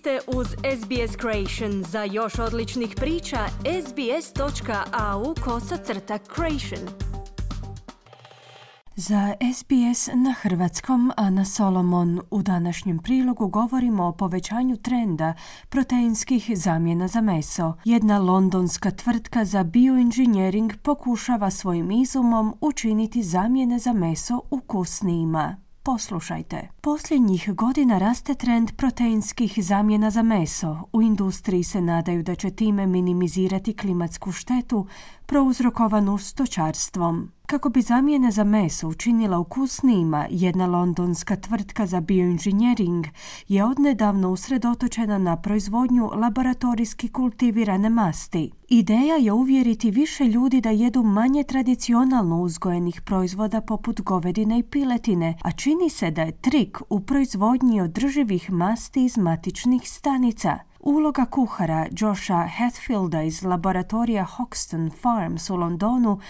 [0.00, 1.84] ste uz SBS Creation.
[1.84, 3.38] Za još odličnih priča,
[3.86, 6.88] sbs.au kosacrta creation.
[8.96, 15.34] Za SBS na hrvatskom Ana Solomon u današnjem prilogu govorimo o povećanju trenda
[15.68, 17.74] proteinskih zamjena za meso.
[17.84, 25.69] Jedna londonska tvrtka za bioinženjering pokušava svojim izumom učiniti zamjene za meso ukusnijima.
[25.92, 26.68] Poslušajte.
[26.80, 30.76] Posljednjih godina raste trend proteinskih zamjena za meso.
[30.92, 34.86] U industriji se nadaju da će time minimizirati klimatsku štetu
[35.26, 37.32] prouzrokovanu stočarstvom.
[37.50, 43.06] Kako bi zamjene za meso učinila ukusnijima, jedna londonska tvrtka za bioinženjering
[43.48, 48.50] je odnedavno usredotočena na proizvodnju laboratorijski kultivirane masti.
[48.68, 55.38] Ideja je uvjeriti više ljudi da jedu manje tradicionalno uzgojenih proizvoda poput govedine i piletine,
[55.42, 60.69] a čini se da je trik u proizvodnji održivih masti iz matičnih stanica.
[60.82, 66.20] Uloga kuhara Josha Hatfielda iz laboratorija Hoxton Farms u Londonu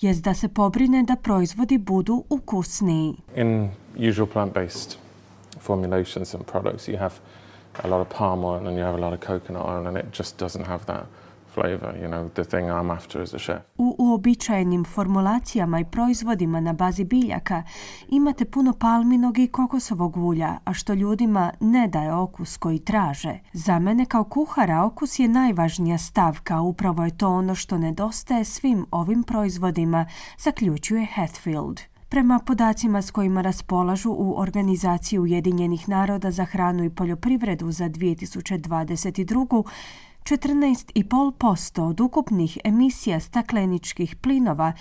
[0.00, 3.14] je da se pobrine da proizvodi budu ukusniji.
[3.36, 3.70] In
[4.10, 4.96] usual plant-based
[5.60, 7.14] formulations and products you have
[7.84, 10.18] a lot of palm oil and you have a lot of coconut oil and it
[10.18, 11.04] just doesn't have that
[11.60, 13.62] flavor, you know, the thing I'm after as a chef.
[13.78, 17.62] U uobičajenim formulacijama i proizvodima na bazi biljaka
[18.08, 23.38] imate puno palminog i kokosovog ulja, a što ljudima ne daje okus koji traže.
[23.52, 28.86] Za mene kao kuhara okus je najvažnija stavka, upravo je to ono što nedostaje svim
[28.90, 30.06] ovim proizvodima,
[30.38, 31.80] zaključuje Hatfield.
[32.08, 39.62] Prema podacima s kojima raspolažu u Organizaciji Ujedinjenih naroda za hranu i poljoprivredu za 2022.
[40.28, 44.72] 14,5% od ukupnih emisija stakleničkih plinova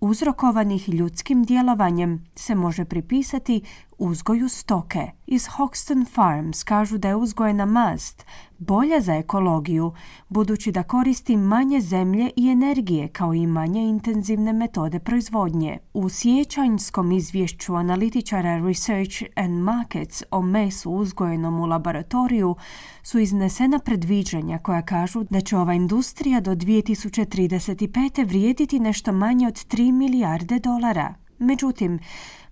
[0.00, 3.62] uzrokovanih ljudskim djelovanjem se može pripisati
[3.98, 5.10] uzgoju stoke.
[5.26, 8.26] Iz Hoxton Farms kažu da je uzgojena mast
[8.58, 9.92] bolja za ekologiju,
[10.28, 15.78] budući da koristi manje zemlje i energije kao i manje intenzivne metode proizvodnje.
[15.94, 22.56] U sjećanjskom izvješću analitičara Research and Markets o mesu uzgojenom u laboratoriju
[23.02, 28.26] su iznesena predviđanja koja kažu da će ova industrija do 2035.
[28.26, 31.23] vrijediti nešto manje od 3 milijarde dolara.
[31.44, 31.98] Međutim,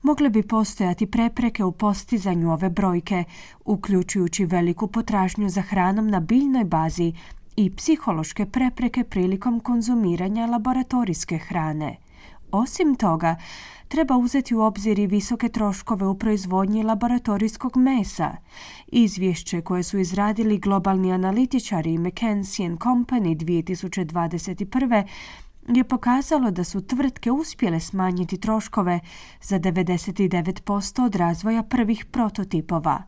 [0.02, 3.24] mogle bi postojati prepreke u postizanju ove brojke,
[3.64, 7.12] uključujući veliku potražnju za hranom na biljnoj bazi
[7.56, 11.96] i psihološke prepreke prilikom konzumiranja laboratorijske hrane.
[12.52, 13.36] Osim toga,
[13.88, 18.36] treba uzeti u obzir i visoke troškove u proizvodnji laboratorijskog mesa.
[18.86, 25.04] Izvješće koje su izradili globalni analitičari McKinsey Company 2021
[25.68, 29.00] je pokazalo da su tvrtke uspjele smanjiti troškove
[29.40, 33.02] za 99% od razvoja prvih prototipova.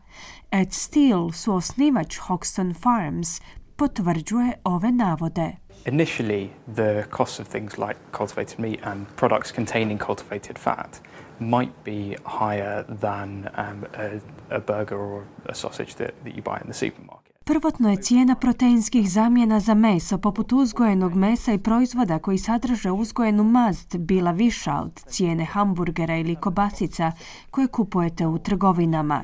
[0.51, 3.41] Ed Steele, su osnivač Hoxton Farms,
[3.75, 5.55] potvrđuje ove navode.
[5.85, 11.01] Initially, the cost of things like cultivated meat and products containing cultivated fat
[11.39, 16.57] might be higher than um, a, a burger or a sausage that, that you buy
[16.61, 17.24] in the supermarket.
[17.47, 23.43] Prvotno je cijena proteinskih zamjena za meso, poput uzgojenog mesa i proizvoda koji sadrže uzgojenu
[23.43, 27.11] mast, bila viša od cijene hamburgera ili kobasica
[27.51, 29.23] koje kupujete u trgovinama.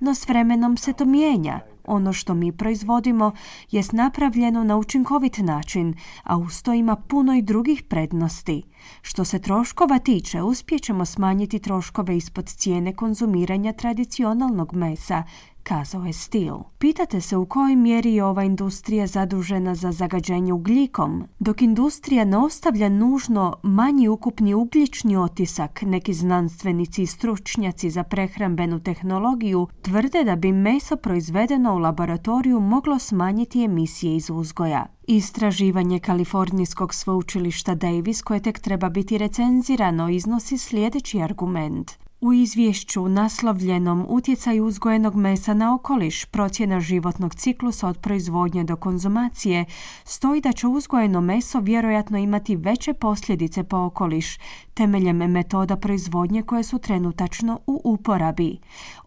[0.00, 1.60] No s vremenom se to mijenja.
[1.84, 3.32] Ono što mi proizvodimo
[3.70, 8.62] jest napravljeno na učinkovit način, a uz to ima puno i drugih prednosti.
[9.02, 15.22] Što se troškova tiče, uspjećemo smanjiti troškove ispod cijene konzumiranja tradicionalnog mesa,
[15.62, 16.54] kazao je Stil.
[16.78, 22.36] Pitate se u kojoj mjeri je ova industrija zadužena za zagađenje ugljikom, dok industrija ne
[22.36, 30.36] ostavlja nužno manji ukupni ugljični otisak, neki znanstvenici i stručnjaci za prehrambenu tehnologiju tvrde da
[30.36, 34.86] bi meso proizvedeno u laboratoriju moglo smanjiti emisije iz uzgoja.
[35.06, 42.01] Istraživanje Kalifornijskog sveučilišta Davis koje tek treba biti recenzirano iznosi sljedeći argument.
[42.22, 49.64] U izvješću naslovljenom Utjecaj uzgojenog mesa na okoliš, procjena životnog ciklusa od proizvodnje do konzumacije,
[50.04, 54.38] stoji da će uzgojeno meso vjerojatno imati veće posljedice po okoliš,
[54.74, 58.58] temeljem metoda proizvodnje koje su trenutačno u uporabi.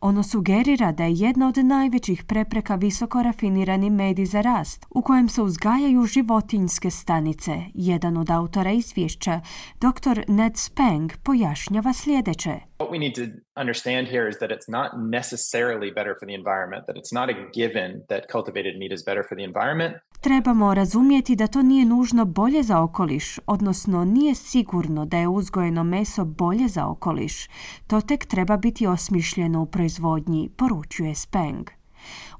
[0.01, 5.29] Ono sugerira da je jedna od najvećih prepreka visoko rafinirani medij za rast, u kojem
[5.29, 7.61] se uzgajaju životinjske stanice.
[7.73, 9.41] Jedan od autora izvješća,
[9.81, 10.23] dr.
[10.27, 12.59] Ned Spang, pojašnjava sljedeće.
[12.79, 13.25] What we need to
[13.61, 17.33] understand here is that it's not necessarily better for the environment, that it's not a
[17.53, 19.93] given that cultivated meat is better for the environment.
[20.21, 25.83] Trebamo razumjeti da to nije nužno bolje za okoliš, odnosno nije sigurno da je uzgojeno
[25.83, 27.47] meso bolje za okoliš.
[27.87, 31.69] To tek treba biti osmišljeno u proizvodnji, poručuje Speng.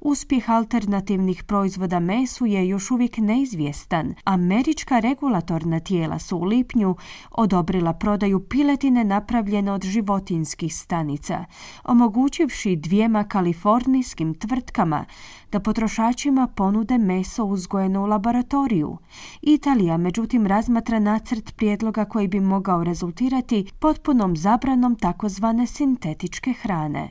[0.00, 4.14] Uspjeh alternativnih proizvoda mesu je još uvijek neizvjestan.
[4.24, 6.96] Američka regulatorna tijela su u lipnju
[7.30, 11.44] odobrila prodaju piletine napravljene od životinskih stanica,
[11.84, 15.04] omogućivši dvijema kalifornijskim tvrtkama
[15.52, 18.98] da potrošačima ponude meso uzgojeno u laboratoriju.
[19.42, 27.10] Italija međutim razmatra nacrt prijedloga koji bi mogao rezultirati potpunom zabranom takozvane sintetičke hrane.